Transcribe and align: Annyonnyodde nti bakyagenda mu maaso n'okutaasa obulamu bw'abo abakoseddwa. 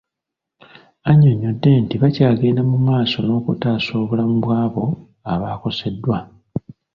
Annyonnyodde 1.09 1.69
nti 1.83 1.95
bakyagenda 2.01 2.61
mu 2.71 2.77
maaso 2.87 3.17
n'okutaasa 3.21 3.91
obulamu 4.01 4.35
bw'abo 4.43 4.83
abakoseddwa. 5.33 6.17